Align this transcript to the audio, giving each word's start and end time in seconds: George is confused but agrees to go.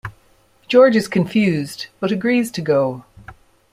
George 0.67 0.95
is 0.95 1.07
confused 1.07 1.85
but 1.99 2.11
agrees 2.11 2.49
to 2.53 2.61
go. 2.63 3.05